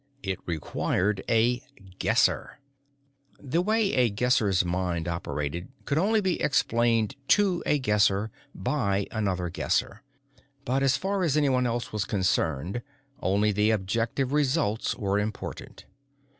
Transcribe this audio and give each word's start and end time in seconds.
It 0.23 0.39
required 0.47 1.23
a 1.29 1.61
Guesser. 1.99 2.57
The 3.39 3.61
way 3.61 3.93
a 3.93 4.09
Guesser's 4.09 4.65
mind 4.65 5.07
operated 5.07 5.67
could 5.85 5.99
only 5.99 6.21
be 6.21 6.41
explained 6.41 7.15
to 7.27 7.61
a 7.67 7.77
Guesser 7.77 8.31
by 8.55 9.05
another 9.11 9.49
Guesser. 9.49 10.01
But, 10.65 10.81
as 10.81 10.97
far 10.97 11.21
as 11.23 11.37
anyone 11.37 11.67
else 11.67 11.93
was 11.93 12.05
concerned, 12.05 12.81
only 13.21 13.51
the 13.51 13.69
objective 13.69 14.33
results 14.33 14.95
were 14.95 15.19
important. 15.19 15.85